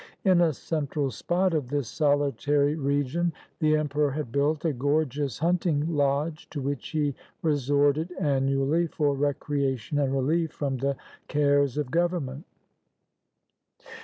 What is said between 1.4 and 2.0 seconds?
of this